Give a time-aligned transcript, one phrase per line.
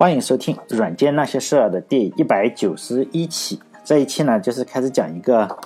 [0.00, 3.60] 欢迎收听《软件那些事儿》的第一百九十一期。
[3.84, 5.58] 这一期呢，就是开始讲一个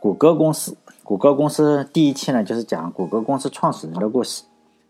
[0.00, 0.76] 谷歌公司。
[1.04, 4.42] 谷歌公司第一期呢，就是讲谷歌公司创始人的故事。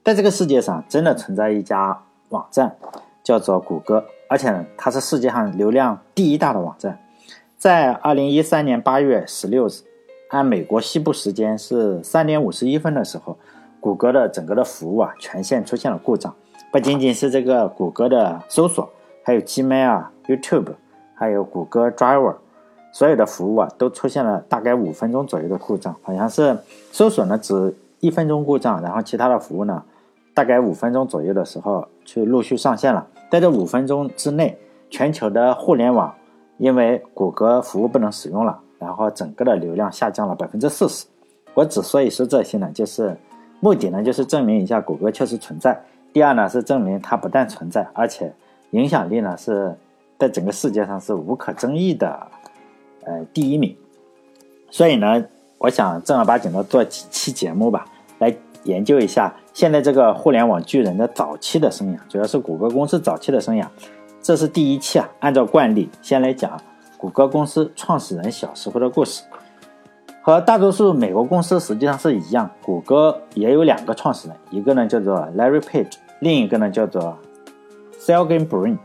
[0.03, 2.01] 在这个世界上，真的存在一家
[2.31, 2.75] 网站，
[3.23, 6.99] 叫做谷歌，而且呢，它是世界上流量第一大的网站。
[7.59, 9.73] 在二零一三年八月十六日，
[10.31, 13.37] 按美国西部时间是三点五十一分的时候，
[13.79, 16.35] 谷歌的整个的服务啊，全线出现了故障。
[16.73, 18.89] 不仅仅是这个谷歌的搜索，
[19.25, 20.69] 还有 Gmail、YouTube，
[21.15, 22.37] 还有谷歌 Driver，
[22.93, 25.97] 所有的服务啊都出现了大概五分钟左右的故障。
[26.03, 26.57] 好像是
[26.93, 29.83] 搜索呢只一分钟故障，然后其他的服务呢
[30.33, 33.05] 大概五分钟左右的时候去陆续上线了。
[33.29, 34.57] 在这五分钟之内，
[34.89, 36.15] 全球的互联网
[36.59, 41.05] 因为谷歌服务不能使用了，然后整个的流量下降了百分之四十。
[41.55, 43.17] 我之所以说这些呢，就是
[43.59, 45.77] 目的呢就是证明一下谷歌确实存在。
[46.13, 48.33] 第二呢，是证明它不但存在，而且
[48.71, 49.77] 影响力呢是
[50.19, 52.27] 在整个世界上是无可争议的，
[53.05, 53.77] 呃，第一名。
[54.71, 55.25] 所以呢，
[55.59, 57.87] 我想正儿八经的做几期节目吧，
[58.19, 63.67] 来研究一下现在这个互联网巨人的早期的生涯，主要是谷歌公司早期的生涯。
[64.23, 66.61] 这是第一期啊，按照惯例，先来讲
[66.97, 69.23] 谷歌公司创始人小时候的故事。
[70.23, 77.17] 和大多数美国公司实际上是一样，谷歌也有两个创始人，一个呢叫做 Larry Page，另一个呢叫做
[77.99, 78.77] Sergey Brin。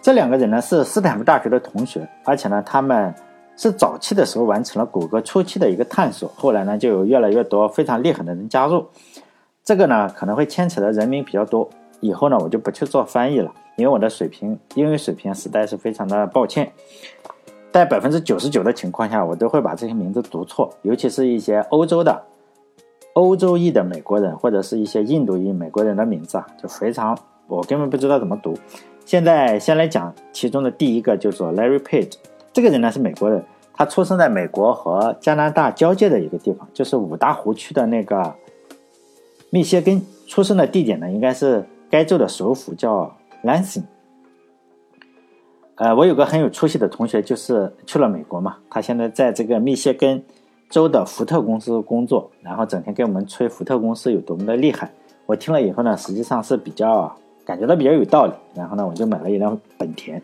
[0.00, 3.14] 这两个人呢是斯坦福大学的同学，而且呢他们
[3.56, 8.84] 是早期的时候完成了谷歌初期的一个探索，后来呢就有越来越多非常厉害的人加入。
[9.62, 16.72] 这个呢可能会牵扯的人名比较多，以后呢我就不去做翻译了，因为我的水平英语水平实在是非常的抱歉。
[17.72, 22.22] 在百分之九十九的情况下，我都会把这些名字读错，尤其是一些欧洲的、
[23.14, 28.54] 欧洲裔的美国人，或者是一些印度裔美国人的名字啊，就非常我根本不知道怎么读。
[29.06, 32.12] 现在先来讲其中的第一个，叫做 Larry Page。
[32.52, 38.34] 这个人呢是美国人，他出生在美国和加拿大交界的一个地方，就是五大湖区的那个
[39.50, 40.00] 密歇根。
[40.28, 43.82] 出生的地点呢，应该是该州的首府，叫 Lansing。
[45.82, 48.56] 呃，我有个很有出息的同学，就是去了美国嘛。
[48.70, 50.22] 他现在在这个密歇根
[50.70, 54.88] 州的福特公司工作，然后整天给我们吹福特公司有多么的厉害。
[55.26, 57.12] 我听了以后呢，实际上是比较
[57.44, 58.32] 感觉到比较有道理。
[58.54, 60.22] 然后呢，我就买了一辆本田。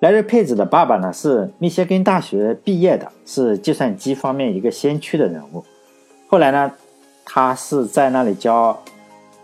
[0.00, 5.64] 莱瑞佩兹的爸爸呢是密歇根大学毕业的，是计算机方面一个先驱的人物。
[6.28, 6.70] 后来呢，
[7.24, 8.78] 他是在那里教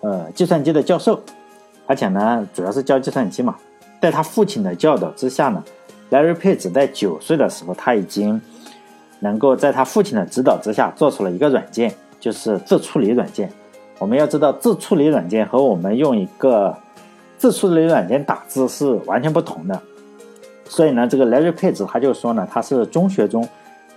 [0.02, 1.18] 呃计算机的教授，
[1.86, 3.56] 而且呢，主要是教计算机嘛。
[4.06, 5.60] 在他父亲的教导之下呢
[6.12, 8.40] ，Larry Page 在九岁的时候，他已经
[9.18, 13.50] 能够在他父亲的指导之下做出了一个软件，就是自处理软件。
[13.98, 16.72] 我们要知道，自处理软件和我们用一个
[17.36, 19.82] 自处理软件打字是完全不同的。
[20.68, 23.44] 所以呢，这个 Larry Page 他就说呢，他是中学中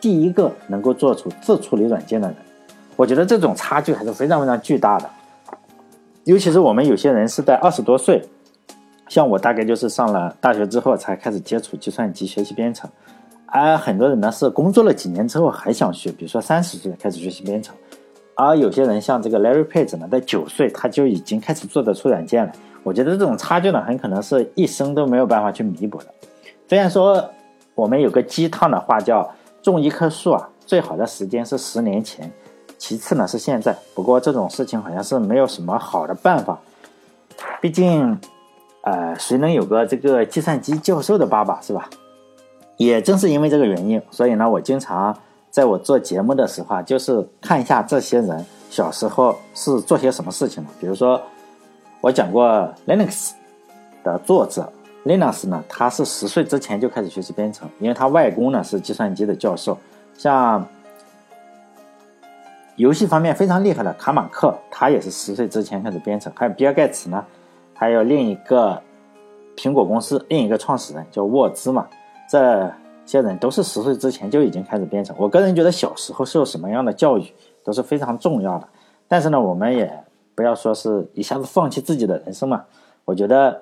[0.02, 2.36] 第一个能够做出自处理软件的人。
[2.96, 5.08] 我觉得这种差距还是非常非常巨大的，
[6.24, 8.28] 尤其是我们有些人是在二十多岁。
[9.10, 12.88] 像我大概就是上了大学之后才开始接触计算机学习编程，
[13.48, 17.76] 而很多人呢是工作了几年之后还想学，比如说三十岁开始学习编程，
[18.36, 22.52] 而有些人像这个 Larry Page 呢，在九岁他就已经开始做得出软件了。
[22.84, 26.06] 我觉得这种差距呢，很可能是一生都没有办法去弥补的。
[26.68, 27.28] 虽然说
[27.74, 29.28] 我们有个鸡汤的话叫
[29.64, 32.32] 种一棵树啊，最好的时间是十年前，
[32.78, 33.76] 其次呢是现在。
[33.96, 36.60] 不过这种事情好像是没有什么好的办法，
[37.60, 38.16] 毕竟。
[38.82, 41.90] 呃，谁能有个这个计算机教授的爸爸是吧？
[42.78, 45.14] 也正是因为这个原因，所以呢，我经常
[45.50, 50.70] 在我做节目的时候，就是看一下这些人小时候是做些什么事情的。
[50.80, 51.22] 比如说，
[52.00, 53.32] 我讲过 Linux
[54.02, 54.72] 的作者
[55.06, 59.78] Linux 呢，他是十岁之前就开始学习编程，因为他外公呢是计算机的教授。
[60.18, 60.66] 像
[62.78, 66.32] 游戏方面非常厉害的卡马克，他也是十岁之前开始编程。
[66.34, 67.26] 还有比尔盖茨呢。
[67.80, 68.82] 还有另一个
[69.56, 71.88] 苹果公司另一个创始人叫沃兹嘛，
[72.30, 72.70] 这
[73.06, 75.16] 些人都是十岁之前就已经开始编程。
[75.18, 77.24] 我个人觉得小时候受什么样的教育
[77.64, 78.68] 都是非常重要的。
[79.08, 79.90] 但是呢，我们也
[80.36, 82.66] 不要说是一下子放弃自己的人生嘛。
[83.06, 83.62] 我觉得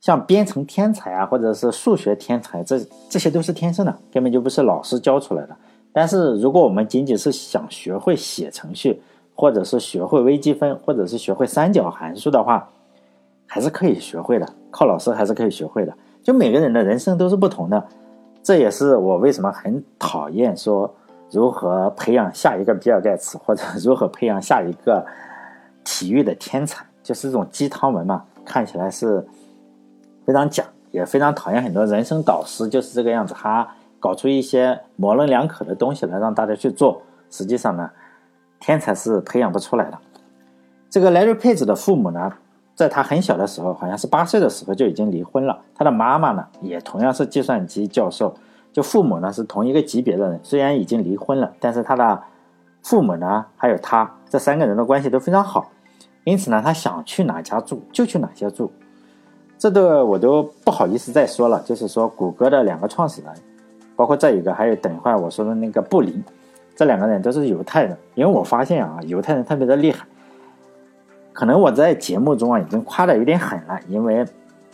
[0.00, 2.78] 像编程天才啊，或者是数学天才，这
[3.08, 5.56] 这些都是天生的，根本就不是老师教出来的。
[5.94, 9.00] 但是如果我们仅仅是想学会写程序，
[9.34, 12.68] 或者是学会微积分，或者是学会三角函数的话，
[13.48, 15.92] 还是可以学会的，靠老师还是可以学会的。
[16.22, 17.82] 就每个人的人生都是不同的，
[18.42, 20.94] 这也是我为什么很讨厌说
[21.30, 25.04] 如何培养下一个比尔盖茨，或者如何培养下一个
[25.82, 29.26] 体育的天才，就是这种鸡汤文嘛，看起来是
[30.26, 33.66] 非常假，也非常讨厌很多人生导师就是这个样子，他
[33.98, 37.00] 搞出一些模棱两可的东西来让大家去做，
[37.30, 37.90] 实际上呢，
[38.60, 39.98] 天才是培养不出来的。
[40.90, 42.32] 这个 Larry Page 的父母呢，
[42.78, 45.58] 在他很小的时候，好像是八岁的时候就已经离婚了。
[45.74, 48.32] 他的妈妈呢，也同样是计算机教授，
[48.72, 52.22] 就父母呢是同一个级别的人，虽然已经离婚了，但是他的
[52.84, 55.68] 父母呢，还有他这三个人的关系都非常好，
[56.22, 58.70] 因此呢，他想去哪家住就去哪家住。
[59.58, 63.34] 这个我都不好意思再说了，就是说谷歌的两个创始人，
[63.96, 66.22] 包括这一个，还有等一会儿我说的那个布林，
[66.76, 67.98] 这两个人都是犹太人。
[68.14, 70.06] 因为我发现啊，犹太人特别的厉害。
[71.38, 74.26] 可能我在节目中啊已经夸的有点狠了，因为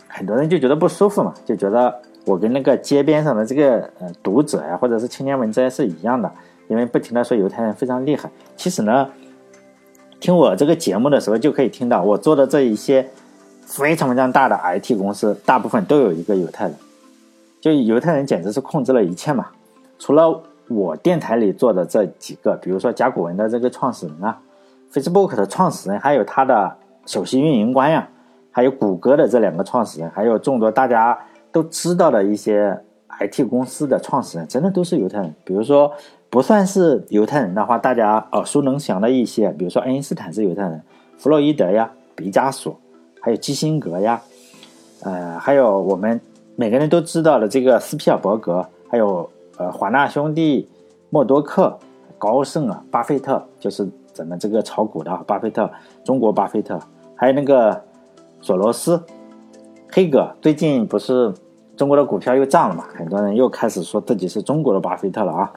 [0.07, 1.93] 很多人就觉得不舒服嘛，就觉得
[2.25, 6.31] 我跟那个街边上的这个呃读者呀，或者是青年文摘是一样的，
[6.67, 8.31] 因为不停的说犹太人非常厉害。
[8.57, 9.07] 其实呢，
[10.19, 13.07] 听我这个节目的时候就可以听到，我做的这一些
[13.61, 16.73] 非常非常大的 IT 公司，大部分都有一个犹太人，
[17.61, 19.45] 就犹太人简直是控制了一切嘛。
[19.99, 24.39] 除了我电台里做的这几个，比如说甲骨文的这个创始人啊。
[24.95, 26.73] Facebook 的创始人，还有他的
[27.05, 28.07] 首席运营官呀，
[28.49, 31.19] 还有谷歌的这两个创始人，还有众多大家
[31.51, 32.81] 都知道的一些
[33.19, 35.35] IT 公司的创始人，真的都是犹太人。
[35.43, 35.91] 比如说，
[36.29, 40.81] 不算是犹太人的话，大家耳熟能详的一些，比如说爱因斯坦是犹太人，
[41.17, 42.79] 弗洛伊德呀，毕加索，
[43.19, 44.21] 还有基辛格呀，
[45.03, 46.21] 呃，还有我们
[46.55, 50.69] 每个人都知道的这个斯皮尔伯格，还有呃华纳兄弟，
[51.09, 51.77] 默多克，
[52.17, 53.85] 高盛啊，巴菲特，就是。
[54.15, 55.69] 咱们这个炒股的巴菲特，
[56.05, 56.79] 中国巴菲特，
[57.17, 57.83] 还有那个
[58.39, 59.03] 索罗斯、
[59.91, 61.33] 黑格，最近不是
[61.75, 62.85] 中国的股票又涨了嘛？
[62.95, 65.51] 很多人又开始说自己是中国的巴菲特了啊。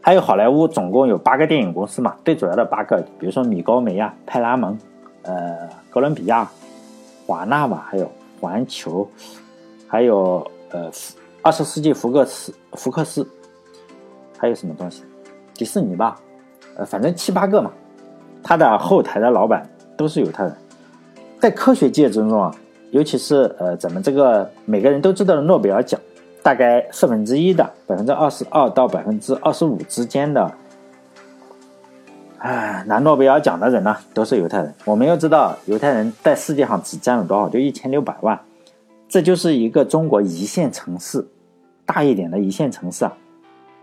[0.00, 4.76] 还有好莱坞总共有八个电影公司嘛，最主要的八个，比如说米高梅呀、派拉蒙、
[5.22, 5.56] 呃
[5.90, 6.50] 哥伦比亚、
[7.28, 9.08] 华纳吧，还有环球，
[9.86, 10.90] 还有呃
[11.42, 13.24] 二十世纪福克斯、福克斯，
[14.36, 15.04] 还有什么东西？
[15.54, 16.20] 迪士尼吧。
[16.76, 17.70] 呃，反正七八个嘛，
[18.42, 20.56] 他的后台的老板都是犹太人，
[21.40, 22.54] 在科学界之中啊，
[22.90, 26.00] 尤其是呃，咱们这个每个人都知道的诺贝尔奖，
[26.42, 30.52] 大概四分之一的百分之二十二到百分之二十五之间的，
[32.38, 34.74] 哎，拿诺贝尔奖的人呢，都是犹太人。
[34.84, 37.48] 我们要知道，犹太人在世界上只占了多少？
[37.48, 38.38] 就一千六百万，
[39.08, 41.26] 这就是一个中国一线城市，
[41.86, 43.16] 大一点的一线城市啊。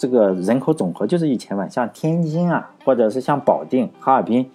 [0.02, 4.50] 这个人口总和就是一千万，像天津啊，或者是像保定、哈尔滨，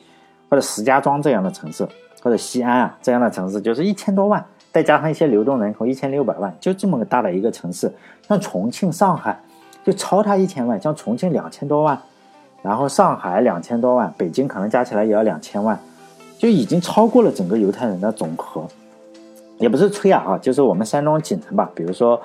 [0.50, 1.86] 或者石家庄这样的城市，
[2.20, 7.88] 或者西安啊这样的城市，就是一千多万，再加上一些流动人口一千六百万，就这么个大的一个城市。
[8.26, 9.40] 像重庆、上海
[9.84, 11.96] 就超它一千万，像重庆两千多万，
[12.60, 15.78] 然后上海两千多万，北京可能加起来也要两千万，
[16.40, 18.66] 就已经超过了整个犹太人的总和。
[19.58, 22.20] 也不是吹啊啊，就是我们山东济南吧，比如说。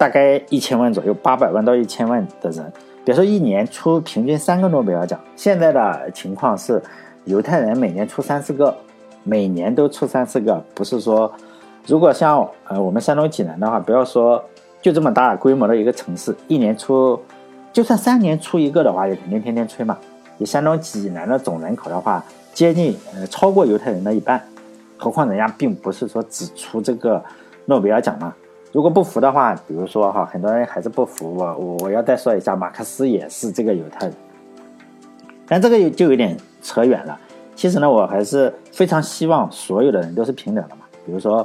[0.00, 2.72] 大概一千万左右，八百万到一千万的人，
[3.04, 5.20] 比如说一年出平均三个诺贝尔奖。
[5.36, 6.82] 现在的情况是，
[7.26, 8.74] 犹太人每年出三四个，
[9.24, 10.54] 每年都出三四个。
[10.74, 11.30] 不是说，
[11.86, 14.42] 如果像呃我们山东济南的话，不要说
[14.80, 17.20] 就这么大规模的一个城市，一年出，
[17.70, 19.98] 就算三年出一个的话，也肯定天天吹嘛。
[20.38, 24.42] 以山东济南的总人口的话，接近呃超过犹太人的一半，
[24.96, 27.22] 何况人家并不是说只出这个
[27.66, 28.34] 诺贝尔奖嘛。
[28.72, 34.14] 如果不服的话，比如说哈，很多人还是不服我，我我要再说一下，马克思也是这个犹太人，
[35.48, 37.18] 但这个就有点扯远了。
[37.56, 40.82] 其实呢，我还是非常希望所有的人都是平等的嘛。
[41.04, 41.44] 比如说，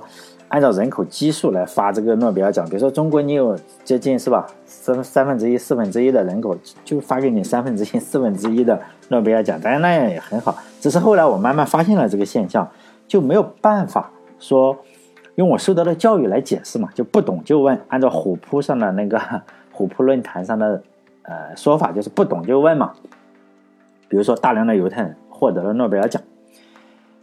[0.50, 8.80] 按照人口基数来发这个诺贝尔奖，比如说中国你有接近是吧，三三分之一、四分之一的人口就发给你三分之一、四分之一的
[9.10, 10.56] 诺贝尔奖，当然那样也很好。
[10.80, 12.70] 只是后来我慢慢发现了这个现象，
[13.08, 14.78] 就没有办法说。
[15.36, 17.80] 用我受到的教育来解释嘛，就不懂就问。
[17.90, 19.20] 按照虎扑上的那个
[19.72, 20.82] 虎扑论坛上的
[21.24, 22.94] 呃说法，就是不懂就问嘛。
[24.08, 26.22] 比如说，大量的犹太人获得了诺贝尔奖。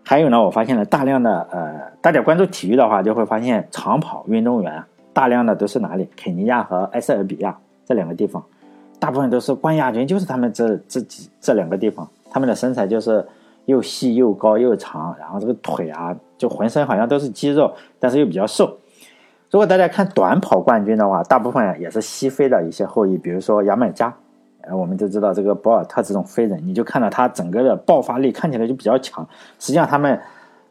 [0.05, 6.09] 还有呢，我发现了大量的呃，大家关注体育的话，就会发现长跑运动员大量的都是哪里？
[6.17, 8.45] 肯尼亚和埃塞俄比亚这两个地方，
[8.99, 13.27] 大部分都是冠亚军，就是他们这这几这两个地方，他们的身材就是。
[13.67, 18.77] 又细又高又长，然后这个腿啊，就浑身好像都是肌肉，但是又比较瘦。
[19.51, 24.13] 如果大家看短跑冠军的话，大部分也是西非的一些后裔，比如说牙买加，
[24.63, 29.27] 呃，我们就知道这个博尔特这种飞人，你就看到他整个的爆发力看起来就比较强。
[29.59, 30.19] 实际上他们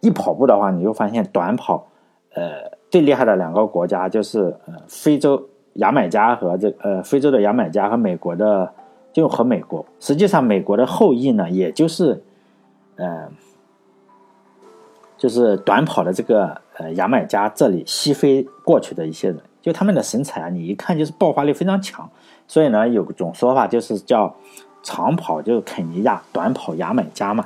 [0.01, 1.88] 一跑步的话，你就发现短跑，
[2.33, 5.41] 呃，最厉害的两个国家就是呃非洲
[5.74, 8.74] 牙买加和这呃非洲的牙买加和美国的
[9.13, 9.86] 就和美国。
[10.00, 12.21] 实际上美国的后裔呢，也就是。
[12.95, 13.29] 呃，
[15.17, 22.10] 就是短跑的这个呃牙买加这里西非过去的一些人，就他们的身材啊，你一看就是爆发力非常强。
[22.48, 24.36] 所以呢，有种说法就是叫
[24.83, 27.45] 长跑就是肯尼亚，短跑牙买加嘛。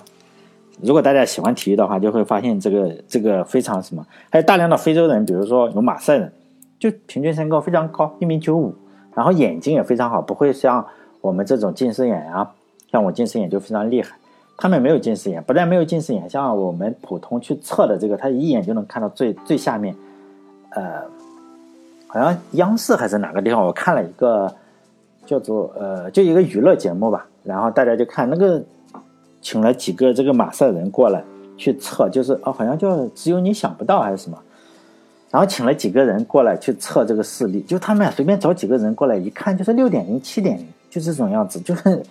[0.81, 6.33] 如果大家喜欢体育的话，就会发现这个这个非常什么，还有大量的非洲人，比如说有马赛人，
[6.79, 8.75] 就平均身高非常高，一米九五，
[9.13, 10.85] 然后眼睛也非常好，不会像
[11.21, 12.51] 我们这种近视眼啊，
[12.91, 14.17] 像我近视眼就非常厉害，
[14.57, 19.95] 他们没有近视眼，不但没有近视眼，像我们普通去测的这个，他一眼就能看到最最下面，
[20.69, 21.01] 呃，
[22.07, 24.53] 好像央视还是哪个地方，我看了一个
[25.25, 28.63] 叫做呃，就一个娱乐节目吧，然后大家就看那个。
[29.41, 31.23] 请了几个这个马赛人过来
[31.55, 34.35] 去测，就是哦，好像叫只有你想不到还是什么，
[35.29, 42.01] 然后请了几个人过来去测这个视力，就他们随便找几个人过来一看，就是六点零、七点零，就这种样子，就是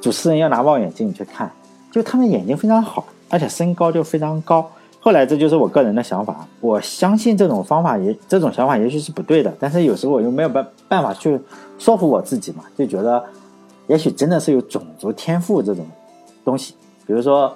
[0.00, 1.50] 主持人要拿望远镜去看，
[1.90, 4.70] 就他们眼睛非常好，而且身高就非常高。
[5.00, 11.40] 后来这就是我个人的想法，我相信这种方法也这种想法也许是不对的，但是有时候我又没有办办法去
[11.78, 13.24] 说服我自己嘛，就觉得
[13.86, 15.86] 也许真的是有种族天赋这种。
[16.44, 16.72] 东西，
[17.06, 17.54] 比如说，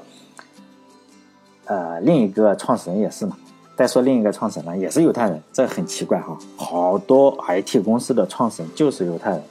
[1.64, 3.34] 呃，另一个创始人也是嘛。
[3.74, 6.36] 再说另一个创始人也是犹太人，这很奇怪哈。
[6.56, 9.42] 好多 IT 公司的创始人就是犹太人。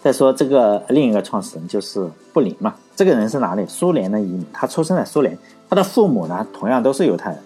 [0.00, 3.66] 再说这个另一个创始人就是布林嘛，这个人是哪里？
[3.66, 5.36] 苏联的移民，他出生在苏联，
[5.68, 7.38] 他的父母呢同样都是犹太人，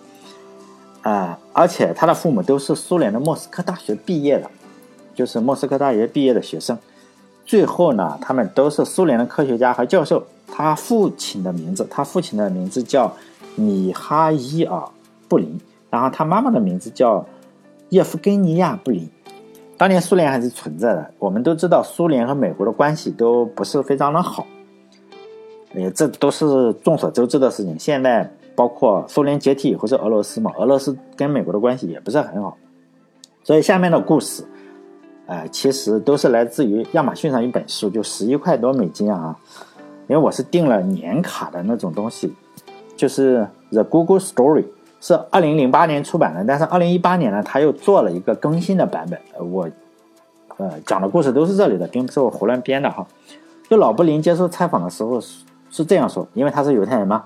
[1.01, 4.51] 啊，而且他的父母都是苏联的莫斯科大学毕业的，
[5.15, 6.79] 就是莫斯科大学毕业的学生。
[7.45, 10.25] 最后呢，他们都是苏联的科学家和教授。
[10.55, 13.11] 他父亲的名字，他父亲的名字叫
[13.57, 14.77] 米哈伊尔·
[15.27, 17.25] 布林，然后他妈妈的名字叫
[17.89, 19.09] 叶夫根尼亚·布林。
[19.77, 24.47] 当年苏联还是存在的，我们都知道苏联和美国的关系都不是非常的好，
[25.75, 27.79] 呃，这都是众所周知的事情。
[27.79, 32.57] 现在包括苏联解体以后是俄罗斯嘛，俄罗斯跟美国的关系也不是很好。
[33.43, 34.45] 所以下面的故事。
[35.25, 39.35] 呃，其实都是来自于亚马逊上一本书，就十一块多美金啊，
[40.09, 42.35] 因为我是订了年卡的那种东西，
[42.97, 43.39] 就是
[43.71, 44.63] 《The Google Story》，
[45.03, 49.21] 是二零零八年出版的，但是二零一八年呢，他又做了一个更新的版本。
[49.51, 49.69] 我，
[50.59, 53.05] 呃，讲的故事都是这里的，并不是我胡乱编的哈。
[53.69, 57.25] 就老布林接受采访的时候是是这样说，因为他是犹太人嘛，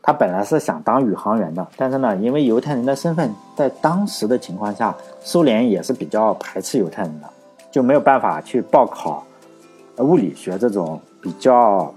[0.00, 7.28] 他本来是想当宇航员的，但是呢，因为犹太人的身份，在当时的情况下，苏联也是比较排斥犹太人的。
[7.72, 9.26] 就没有办法去报考
[9.98, 11.92] 物理学这种比较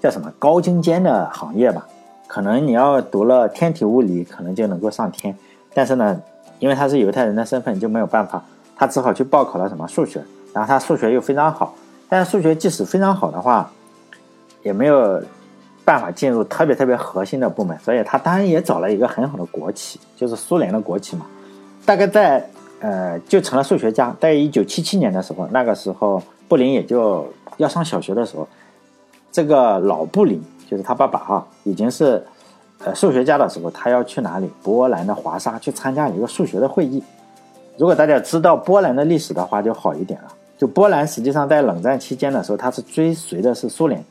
[0.00, 1.86] 叫什么高精尖的行业吧？
[2.28, 5.36] 可能你要读了天体物理，可能就能够上天。
[5.74, 6.22] 但是呢，
[6.60, 8.44] 因为他是犹太人的身份，就没有办法，
[8.76, 10.22] 他只好去报考了什么数学。
[10.54, 11.74] 然后他数学又非常好，
[12.08, 13.68] 但是数学即使非常好的话，
[14.62, 15.20] 也没有
[15.84, 17.76] 办法进入特别特别核心的部门。
[17.80, 21.26] 所以他当然也找了一个很好的国企，就是苏联的国企嘛。
[21.84, 22.48] 大概在。
[22.80, 24.14] 呃，就成了数学家。
[24.20, 28.46] 在一九七七年的时候，那个时候布林也就要上小学的时候，
[29.32, 32.22] 这个老布林就是他爸爸哈，已经是
[32.84, 34.50] 呃数学家的时候，他要去哪里？
[34.62, 37.02] 波兰的华沙去参加一个数学的会议。
[37.78, 40.28] 如果大家知道波兰的历史的话，就好一点了。
[40.58, 44.04] 就波兰实际上在冷战期间的时候，它是追随的是苏联，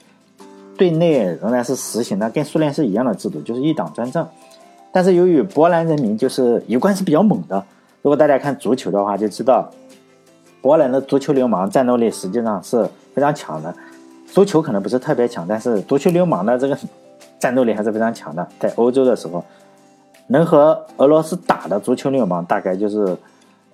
[0.78, 4.26] 对内仍然是实行的跟苏联是一样的制度，就是一党专政。
[4.92, 7.64] 但是由于波兰人民就是一贯是比较猛的。
[8.02, 9.70] 如果大家看足球的话，就知道
[10.62, 13.76] 波兰的足球流氓战斗力实际上是非常强的。
[14.28, 16.78] 足球可能不是特别强，但是足球流氓的这个
[17.40, 18.48] 战斗力还是非常强的。
[18.60, 19.44] 在欧洲的时候，
[20.28, 23.18] 能和俄罗斯打的足球流氓，大概就是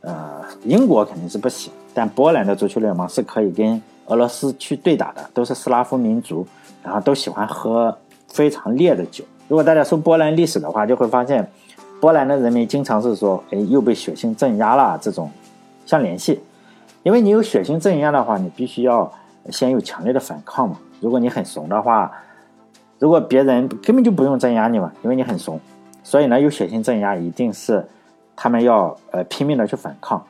[0.02, 6.48] 呃英国肯定是不行，但波兰的足球流氓是可以跟俄罗斯去对打的，都是斯拉夫民族，
[6.84, 7.98] 然后都喜欢喝
[8.30, 9.24] 非常烈的酒。
[9.48, 11.50] 如果大家说波兰历史的话，就会发现。
[12.02, 15.32] 波兰的人民经常是说：“哎，又被血腥镇压了。”这种
[15.86, 16.38] 相联系，
[17.02, 19.10] 因为你有血腥镇压的话，你必须要
[19.50, 20.78] 先有强烈的反抗嘛。
[21.00, 22.12] 如果你很怂的话，
[23.00, 25.60] 如果别人根本就不用镇压你嘛，因为你很怂，
[26.04, 27.86] 所以呢，有血腥镇压一定是
[28.36, 30.24] 他们要呃拼命的去反抗。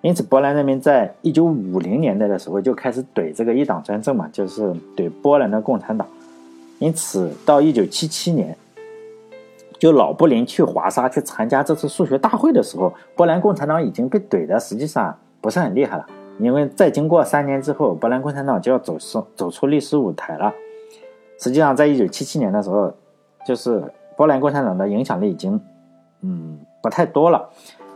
[0.00, 6.06] 因此，波兰人民在一九五零年代的时候就开始怼这个一党专政嘛，就是怼波兰的共产党。
[6.78, 8.56] 因此，到一九七七年。
[9.78, 16.06] 就老布林去华沙去参加这次数学大会的时候，波兰共产党已经被怼的实际上不是很厉害了。
[16.38, 20.52] 因为再经过三年之后，波兰共产党就要走出走出历史舞台了。
[21.38, 22.92] 实际上，在一九七七年的时候，
[23.46, 23.82] 就是
[24.16, 25.60] 波兰共产党的影响力已经
[26.22, 27.48] 嗯不太多了。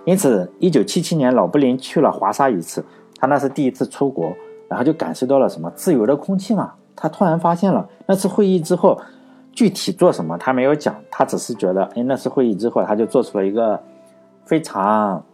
[0.04, 2.84] 因此，一九七七年老布林去了华沙一次，
[3.18, 4.32] 他那是第一次出国，
[4.68, 6.74] 然后就感受到了什么自由的空气嘛。
[6.94, 9.00] 他突然发现了那次会议之后。
[9.52, 13.80] 具体做什么他没有讲，他只是觉得，哎，那次会议之后，他就做出了一个
[14.44, 15.24] 非常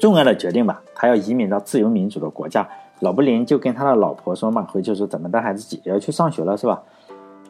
[0.00, 2.66] 重要的决定吧，他要移民到自由民主的国家。
[3.00, 6.82] 老布林就跟他的老婆说嘛，回去说怎么的孩子姐姐要去上学了是吧？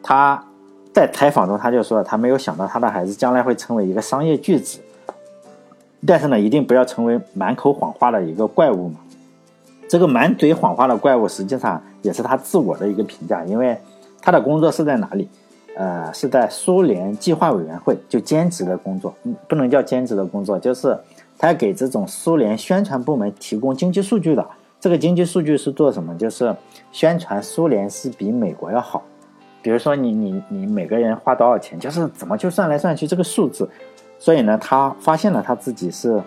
[0.02, 0.44] 他
[0.92, 4.80] 在采访中他就说，他没有想到他的孩子将来会成为一个商业巨子，
[6.04, 8.96] 但是呢，一定不要成为满口谎话的一个怪物嘛。
[9.88, 13.76] 这个满嘴谎话的怪物，实际上也是他自我的一个评价，因为
[14.20, 15.28] 他的工作是在哪里？
[15.80, 20.94] 呃，是在苏联计划委员会，就兼职的工作，嗯，不能叫兼职的工作，就是
[21.38, 24.46] 他给这种苏联宣传部门提供经济数据的。
[24.78, 26.14] 这个经济数据是做什么？
[26.18, 26.54] 就是
[26.92, 29.02] 宣传苏联是比美国要好。
[29.62, 33.66] 比如说，你你你每个人花多少钱，就是怎么去算来算去这个数字。
[34.18, 36.20] 所以呢，他发现了他自己是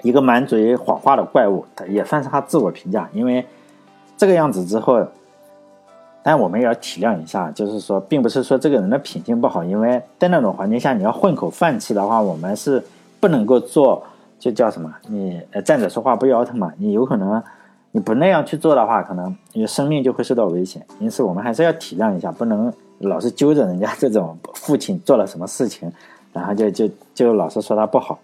[0.00, 3.06] 一个满嘴谎话的怪物，也算是他自我评价。
[3.12, 3.44] 因为
[4.16, 5.06] 这个样子之后，
[6.26, 12.82] 但我们也要体谅一下，就是说，并不是说这个人的品性不好，因为在那种环境下，你要混口饭吃的话，我们是
[13.20, 14.02] 不能够做。
[14.40, 14.92] 就叫什么？
[15.08, 16.72] 你站着说话不腰疼嘛？
[16.78, 17.40] 你有可能
[17.92, 20.84] 你不那样去做的话，可能你的生命就会受到危险。
[20.98, 25.90] 因此，我们还是要体谅一下，不能老是揪着人家这种父亲做了什么事情，
[26.32, 28.18] 然后就就就老是说他不好。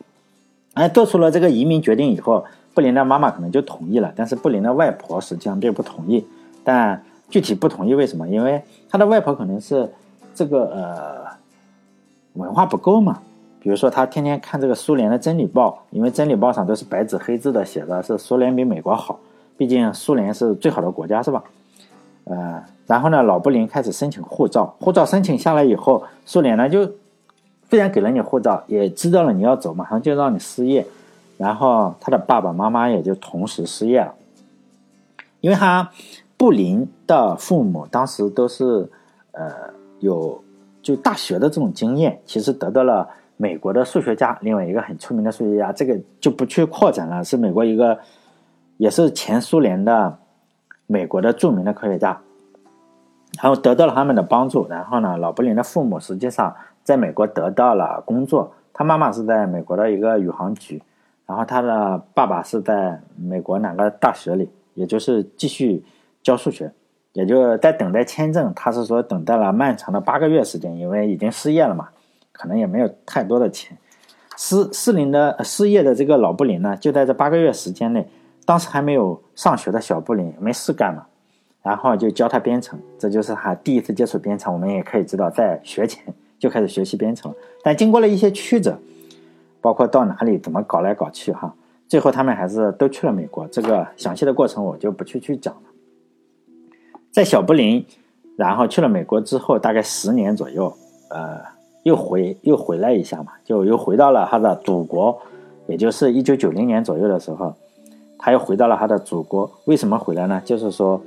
[0.74, 2.44] 哎，做出了这个移民决定以后，
[2.74, 6.26] 布林的妈妈可能就同意了，但是布林的外婆实际上并不同意。
[6.64, 8.28] 但具体不同意为什么？
[8.28, 9.90] 因为他的外婆可能是
[10.34, 11.24] 这个呃
[12.34, 13.22] 文化不够嘛。
[13.58, 19.18] 比如说，他天天看这个苏联的《真理报》，因为《真理报》上都是白纸黑字的写的是苏联比美国好，
[19.56, 21.42] 毕竟苏联是最好的国家，是吧？
[22.24, 26.90] 呃，然后呢，老布林开始申请护照，护照申请下来以后，苏联呢就
[27.70, 30.86] 虽然给了你护照，也知道了你要走，马上就让你失业，
[31.38, 34.14] 然后他的爸爸妈妈也就同时失业了，
[35.40, 35.88] 因为他
[36.42, 38.90] 布林的父母当时都是
[39.30, 39.52] 呃
[40.00, 40.42] 有
[40.82, 43.08] 就大学的这种经验，其实得到了。
[43.36, 47.98] 美国的数学家，另外一个很出名的数学家，这个就不去扩展了，是美国一个，
[48.76, 50.16] 也是前苏联的
[50.86, 52.20] 美国的著名的科学家，
[53.42, 60.80] 然后得到了他们的帮助，然后呢，老布林的父母实际上在美国得到了工作，他妈妈是在美国的一个宇航局，
[61.26, 65.82] 然后他的爸爸是在美国哪个大学里，也就是继续
[66.22, 66.72] 教数学，
[67.12, 71.88] 也就在等待签证，他是说等待了漫长的八个月时间，因为已经失业了嘛。
[72.34, 73.76] 可能也没有太多的钱，
[74.38, 78.08] 失失灵的失业的这个老布林呢，就在这八个月时间内，
[78.46, 81.04] 当时还没有上学的小布林没事干嘛，
[81.62, 84.52] 然后就教他编程，这就是他第一次接触编程。
[84.52, 86.02] 我们也可以知道，在学前
[86.38, 88.78] 就开始学习编程了，但经过了一些曲折，
[89.60, 91.54] 包括到哪里怎么搞来搞去哈，
[91.86, 93.46] 最后他们还是都去了美国。
[93.48, 95.60] 这个详细的过程我就不去去讲了。
[97.12, 97.86] 在小布林，
[98.36, 100.74] 然后去了美国之后，大概十年左右，
[101.10, 101.52] 呃。
[101.84, 105.20] 又回又回来一下嘛，就又回到了他的祖国，
[105.66, 107.52] 也就是一九九零年左右的时候，
[108.20, 109.50] 他又回到了他的祖国。
[109.64, 110.40] 为什么回来呢？
[110.44, 111.02] 就是说，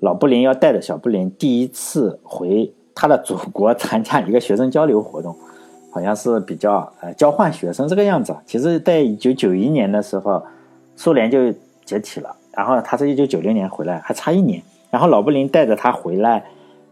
[0.00, 5.36] 老布林要带着小布林第一次回他的祖国参加一个学生交流活动，
[5.90, 8.34] 好像是比较呃交换学生这个样子。
[8.46, 10.42] 其实，在一九九一年的时候，
[10.96, 11.52] 苏联就
[11.84, 14.62] 解体了，然后他是一九九零年回来，还差一年。
[14.90, 16.44] 然后老布林带着他回来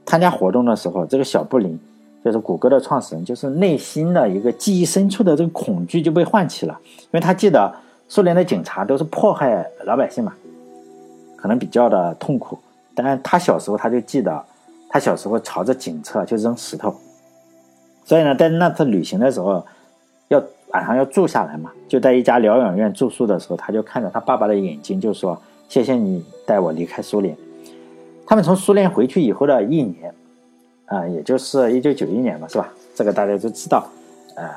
[0.07, 1.79] 参加活动的时候，这个小布林。
[2.25, 7.73] 就是谷歌的创始人，就是内心的一个记忆深处的这个恐惧就被唤起了，因为他记得
[8.09, 10.35] 苏联的警察都是迫害老百姓嘛，
[11.37, 12.59] 可能比较的痛苦。
[12.95, 14.45] 但他小时候他就记得，
[14.91, 16.95] 他小时候朝着警车就扔石头，
[18.05, 19.65] 所以呢，在那次旅行的时候，
[20.27, 27.35] 要晚上要住下来嘛，就在一家疗养院住宿的时候，他就看着他爸爸的眼睛，就说：“谢谢你带我离开苏联。”
[28.29, 30.15] 他们从苏联回去以后的一年。
[30.85, 32.73] 啊，也就是一九九一年嘛，是吧？
[32.95, 33.87] 这个大家都知道，
[34.37, 34.49] 呃，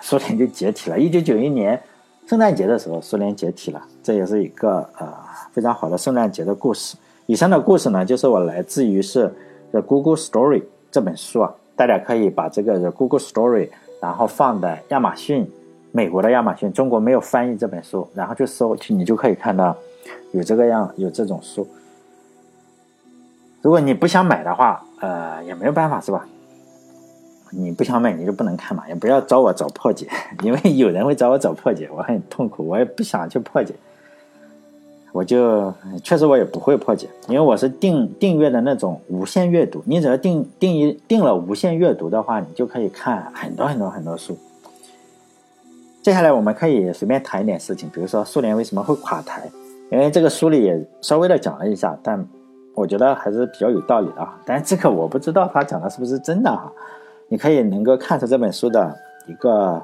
[0.00, 0.98] 苏联就解体了。
[0.98, 1.78] 一九九一年
[2.26, 5.06] 圣诞节的时候，苏联解体了，这也是一个呃
[5.52, 6.96] 非常好的圣诞节的故事。
[7.26, 9.26] 以上的故事呢，就是我来自于是
[9.72, 10.60] 《The Google Story》
[10.90, 13.68] 这本书啊，大家可以把这个《The Google Story》
[14.00, 15.46] 然后放在亚马逊，
[15.92, 19.76] 美国的亚马逊，中国没有翻译这本书，然后就搜去，你就可以看到
[20.32, 21.68] 有这个样有这种书。
[23.64, 26.26] 如果你不想买的话，呃，也没有办法，是吧？
[27.50, 30.06] 你不想买，你就不能看嘛，也不要找我找破解，
[30.44, 33.74] 因为有人会找我找破解，我很痛苦，我也不想去破解。
[35.12, 35.72] 我就
[36.02, 44.36] 确实我也不会破解，因为我是订订阅的那种无限阅读，你只要订订一订了无限阅读的话，你就可以看很多很多很多书。
[46.02, 49.48] 接下来我们可以随便谈一点事情，比如说苏联为什么会垮台，
[49.90, 52.28] 因为这个书里也稍微的讲了一下，但。
[52.74, 54.38] 我觉得还是比较有道理的啊。
[54.44, 56.70] 但是这个我不知道他讲的是不是真的哈。
[57.28, 58.94] 你可以能够看出这本书的
[59.26, 59.82] 一个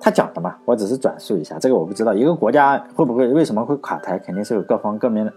[0.00, 1.58] 他讲的嘛，我只是转述一下。
[1.58, 5.32] 这个我不知道，一个国家会不会为什么会垮台，肯定是有各方各面的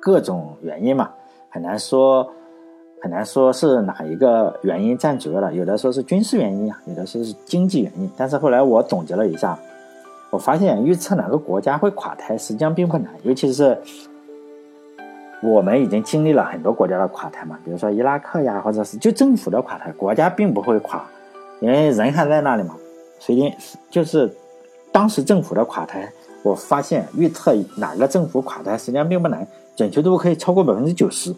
[0.00, 1.10] 各种原因嘛，
[1.50, 2.30] 很难说。
[3.02, 8.10] 很难说是哪一个原因占主要的，有的说是军事原因啊，有的说是经济原因。
[8.16, 9.58] 但是后来我总结了一下，
[10.30, 13.76] 我发现预测哪个国家会垮台实际上并不难，尤其是
[15.44, 21.04] 我们已经经历了很多国家的垮台嘛，比如说伊拉克呀，或者是就政府的垮台，国家并不会垮，
[21.60, 22.74] 因为人还在那里嘛。
[23.18, 23.52] 所以
[23.90, 24.34] 就是
[24.90, 26.10] 当时政府的垮台，
[26.42, 31.34] 我发现预测哪个政府垮台实际上并不难，准确度可以超过百分之九十。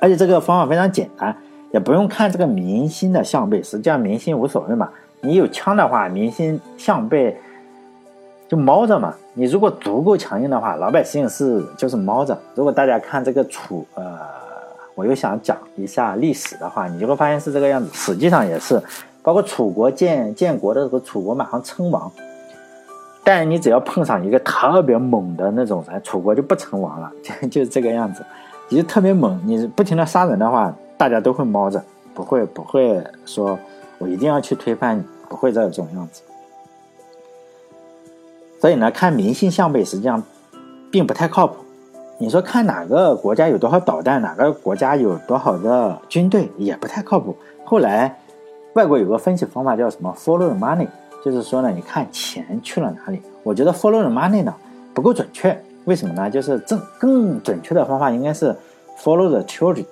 [0.00, 1.36] 而且这个方法非常简单，
[1.72, 4.88] 也不用看这个明星的相背，实际上明星无所谓嘛。
[5.20, 7.36] 你有枪的话，明星相背
[8.50, 9.14] 就猫着嘛。
[9.32, 12.36] 你如果足够强硬的话，老百姓是就是猫着。
[12.56, 14.18] 如果大家看这个楚，呃，
[14.96, 17.88] 我又想讲一下历史的话，你就会发现是这个样子。
[17.94, 18.82] 实际上也是，
[19.22, 22.10] 包括楚国建建国的时候，楚国马上称王，
[23.22, 28.26] 但你只要碰上一个特别猛的那种人，楚国就不称王了，就就是这个样子。
[28.68, 31.80] 你就特别猛，你不停的杀人的话，大家都会猫着，
[32.12, 33.56] 不会不会说，
[33.98, 36.22] 我一定要去推翻你，不会这种样子。
[38.60, 40.22] 所以呢，看明星相背实际上
[40.90, 41.56] 并不太靠谱。
[42.18, 47.34] 你说看哪个国家有多少导弹，哪个国家有多少的军队，也不太靠谱。
[47.64, 48.14] 后来
[48.74, 50.86] 外国有个分析方法叫什么 “follow the money”，
[51.24, 53.22] 就是说呢，你看钱去了哪里。
[53.42, 54.54] 我觉得 “follow the money” 呢
[54.92, 55.58] 不够准确。
[55.86, 56.30] 为什么呢？
[56.30, 58.54] 就是正更准确的方法应该是
[59.02, 59.86] follow the children，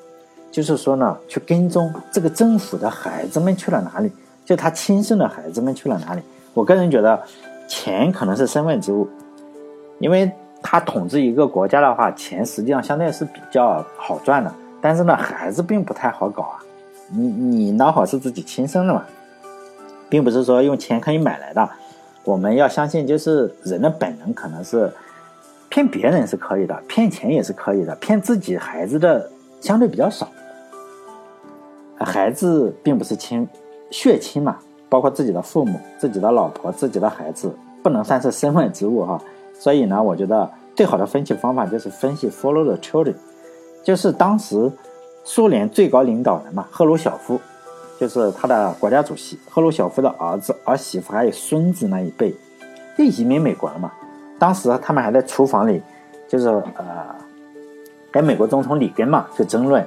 [0.52, 4.12] 就是说呢，去跟踪这个政府的孩子们去了哪里，
[4.44, 6.20] 就他亲生的孩子们去了哪里。
[6.52, 7.18] 我个人觉得，
[7.68, 9.08] 钱可能是身外之物，
[10.00, 10.28] 因为
[10.60, 14.52] 他统治一个国家的话，钱实际上相对是比较好赚的。
[14.80, 16.58] 但是呢，孩子并不太好搞啊。
[17.10, 19.04] 你你那好是自己亲生的嘛，
[20.08, 21.68] 并不是说用钱可以买来的。
[22.24, 24.90] 我们要相信，就是人的本能可能是。
[25.70, 30.26] 骗别人是可以的，骗钱也是可以的，骗自己孩子的相对比较少。
[31.98, 33.46] 孩子并不是亲
[33.90, 34.56] 血亲嘛，
[34.88, 37.50] 包括自己的父母、自己的老婆、自己的孩子，
[37.82, 39.20] 不能算是身外之物哈。
[39.58, 43.14] 所以呢，我觉得最好的分析方法就是分析 follow the children，
[43.82, 44.70] 就是当时
[45.24, 47.40] 苏联最高领导人嘛，赫鲁晓夫，
[47.98, 52.32] 就是他的国家主席，赫鲁晓夫的儿子、儿媳妇还有孙子那一辈，
[52.96, 53.90] 就移民美国了嘛。
[54.38, 55.82] 当时他们还在厨房里，
[56.28, 57.14] 就是呃，
[58.12, 59.84] 跟美国总统里根嘛，就争论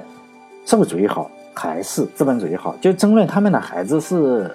[0.66, 4.50] 社会主义好还是资本主义好，就争论他们的孩子是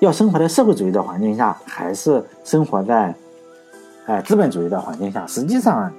[0.00, 3.14] 要生活在社会主义的环境下，还是生活在
[4.06, 5.26] 哎资本主义的环境下。
[5.26, 5.90] 实际上，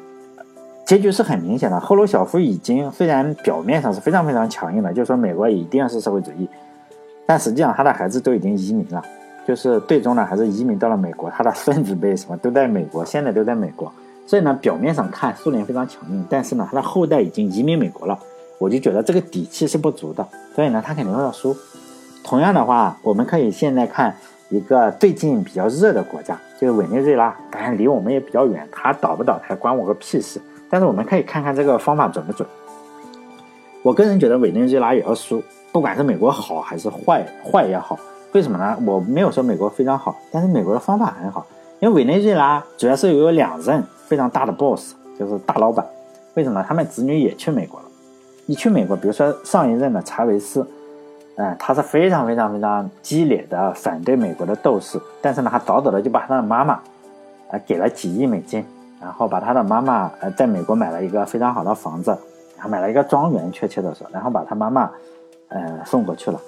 [0.85, 1.79] 结局是很明显的。
[1.79, 6.47] 赫鲁晓夫已经虽然表面上是非常非常强硬的，就说美国一定是社会主义，
[7.25, 9.03] 但实际上他的孩子都已经移民了。
[9.47, 13.91] 就是最终呢，还是移民到了美国，他的孙子辈什么都在美国，现在都在美国。
[14.25, 18.19] 所以呢，表面上看苏联非常强硬，但是呢，他的后代已经移民美国了，
[18.59, 20.27] 我就觉得这个底气是不足的。
[20.53, 21.55] 所以呢，他肯定要输。
[22.27, 24.13] 同样的话，我们可以现在看
[24.49, 30.41] 一个最近比较热的国家，就是委内瑞拉，当然离我们也比较远，它倒不倒台关我个屁事。
[30.69, 32.45] 但是我们可以看看这个方法准不准。
[33.81, 37.97] 我个人觉得委内瑞拉也要输，不管是美国好还是坏，坏也好。
[38.33, 38.77] 为什么呢？
[38.85, 41.47] 我没有说美国非常好，但是美国的方法很好。
[41.79, 45.85] 因为委内瑞拉主要是有两任非常大的 boss，就是大老板。
[46.33, 46.61] 为什么？
[46.67, 47.85] 他们子女也去美国了。
[48.47, 50.67] 一去美国，比如说上一任的查韦斯，
[51.37, 54.99] 嗯，他是非常非常非常激烈的反对美国的斗士。
[55.21, 56.79] 但是呢，他早早的就把他的妈妈，
[57.49, 58.65] 呃，给了几亿美金，
[58.99, 62.09] 然后把他的妈妈呃在美国买了一个非常好的房子，
[62.55, 64.89] 然后买了一个庄园，确切的说，然后把他妈妈，
[65.49, 66.41] 呃，送过去了。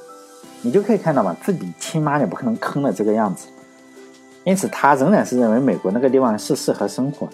[0.63, 3.47] 你就可以看到嘛，自己亲妈也不可能坑的这个样子，
[4.43, 7.34] 因此他仍然是认为美国那个地方是适合生活的。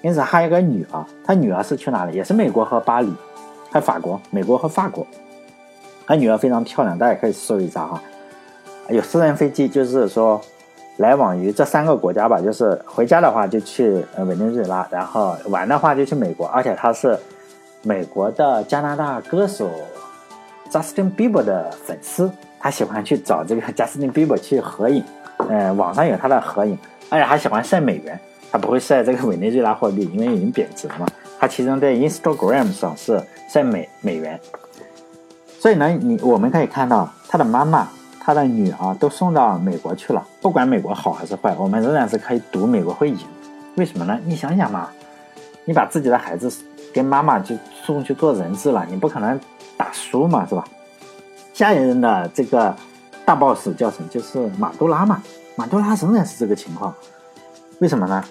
[0.00, 2.16] 因此还有个女儿，他女儿是去哪里？
[2.16, 3.12] 也是美国和巴黎，
[3.70, 5.06] 还有法国，美国和法国。
[6.08, 8.02] 他女儿非常漂亮，大家可以搜一下哈。
[8.88, 10.40] 有私人飞机，就是说
[10.96, 12.40] 来往于这三个国家吧。
[12.40, 16.46] 就是回家的话就去呃委内瑞拉，然后玩的话就去美国。
[16.46, 17.18] 而且他是
[17.82, 19.70] 美国的加拿大歌手
[20.70, 22.30] Justin Bieber 的粉丝。
[22.58, 25.04] 他喜欢去找这个贾斯汀·比伯去合影，
[25.48, 26.76] 嗯，网上有他的合影，
[27.08, 28.18] 而且还喜欢晒美元，
[28.50, 31.06] 他不会晒这个委内瑞拉货币，因为已经贬值了嘛。
[31.38, 34.40] 他其中在 Instagram 上是晒美美元，
[35.58, 37.88] 所以呢，你我们可以看到他的妈妈、
[38.20, 40.24] 他的女儿都送到美国去了。
[40.40, 43.18] 不管美国好还是坏，我们仍然是可以赌美国会赢。
[43.74, 44.18] 为什么呢？
[44.24, 44.88] 你想想嘛，
[45.66, 46.52] 你把自己的孩子
[46.94, 49.38] 跟妈妈就送去做人质了，你不可能
[49.76, 50.64] 打输嘛，是吧？
[51.52, 52.74] 下一任的这个
[53.24, 54.08] 大 boss 叫什么？
[54.08, 55.20] 就是马杜拉嘛。
[55.56, 56.94] 马杜拉仍然是这个情况，
[57.80, 58.22] 为什么呢？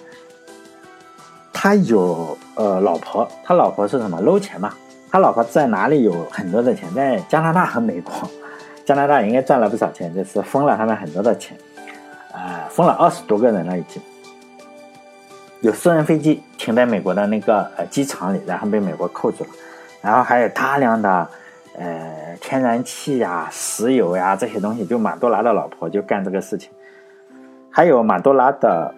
[1.52, 4.18] 他有呃老婆，他老婆是什么？
[4.22, 4.72] 搂钱嘛。
[5.10, 6.92] 他老婆在哪里有很多的钱？
[6.94, 8.12] 在加拿大和美国。
[8.84, 11.54] 加拿大应该赚了不少钱，就是封了他们很多的钱，
[12.32, 14.00] 啊，封了二十多个人了已经。
[15.60, 19.50] 有私人飞机停在美国的那个呃机场里，然后被美国扣住了。
[20.00, 21.28] 然后还有大量的
[21.76, 26.70] 呃天然气呀、石油呀这些东西，就马多拉的老婆就干这个事情。
[27.70, 28.94] 还有马多拉的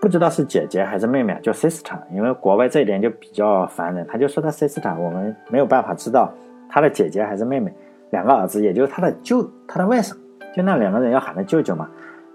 [0.00, 6.32] 不知道是姐姐还是妹妹，叫 sister，因为国外这一点就比较烦人，他就说他 sister，我们没有办法知道
[6.68, 7.72] 他的姐姐还是妹妹。
[8.10, 10.14] 两个儿子，也就是他的舅、他的外甥，
[10.54, 11.88] 就那两个人要喊他舅舅嘛。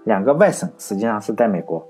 [0.04, 1.84] 两个外甥实际上是在美国，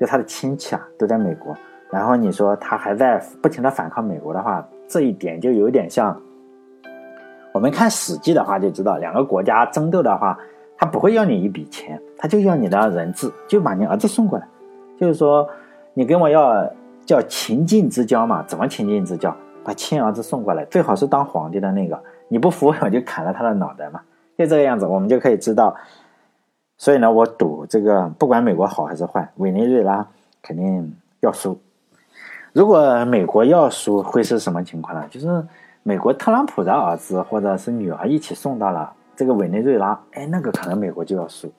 [0.00, 1.54] 就他的亲戚啊都在美国。
[1.90, 6.18] 然后你说他还在不停的反抗美国的话，这一点就有点像
[7.52, 10.36] 我们看《史记》的话就知道，两个国家争斗的话，
[10.76, 14.48] 他不会要你一笔钱，他就要你的人质，就把你儿子送过来。
[14.98, 15.48] 就是说，
[15.94, 16.68] 你跟我要
[17.04, 18.42] 叫秦晋之交嘛？
[18.44, 19.34] 怎么秦晋之交？
[19.64, 22.00] 把亲儿子送过来，最好是当皇帝的那个。
[22.28, 24.00] 你不服我就砍了他的脑袋嘛，
[24.36, 25.76] 就这个样子，我们就可以知道。
[26.78, 30.04] 所以呢，我赌这个不管美国好还是坏，委内瑞拉
[30.42, 31.56] 肯定要输。
[32.52, 35.06] 如果美国要输，会是什么情况呢？
[35.10, 35.46] 就是
[35.82, 41.52] 美国特朗普的儿子或者是女儿一起送到了这个委内瑞拉，哎，那个可能美国就要输。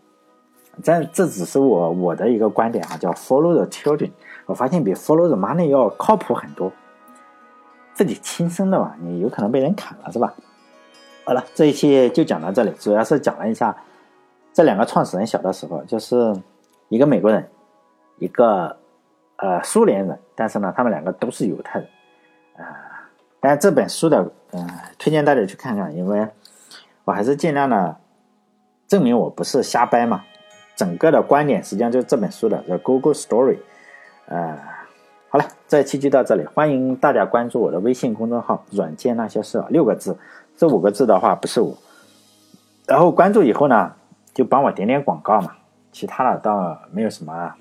[0.81, 4.11] 这这只是我我的一个观点啊，叫 Follow the children。
[4.45, 6.71] 我发现比 Follow the money 要靠谱很多。
[7.93, 10.33] 自己亲生的嘛，你有可能被人砍了，是吧？
[11.25, 13.75] 好了，这一期就讲到这里，主要是讲了一下
[14.51, 16.35] 这两个创始人小的时候，就是
[16.89, 17.47] 一个美国人，
[18.17, 18.75] 一个
[19.37, 21.87] 呃苏联人，但是呢，他们两个都是犹太人
[22.57, 23.11] 啊。
[23.39, 26.27] 但这本书的嗯，推荐大家去看看，因为
[27.05, 27.95] 我还是尽量的
[28.87, 30.23] 证明我不是瞎掰嘛。
[30.75, 33.55] 整个的观点实际上就是这本书的《The Google Story》
[34.27, 34.57] 呃，
[35.29, 40.17] 好了，这一期就到这里，欢迎大家关注我的微信公众号“软件那些事”，六个字。
[40.55, 41.75] 这五个字的话不是我，
[42.85, 43.93] 然后关注以后呢，
[44.33, 45.55] 就帮我点点广告嘛，
[45.91, 47.55] 其他的倒没有什么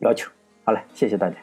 [0.00, 0.28] 要求。
[0.64, 1.36] 好了，谢谢大家。